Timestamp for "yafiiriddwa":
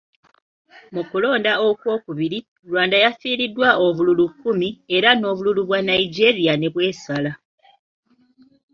3.03-3.69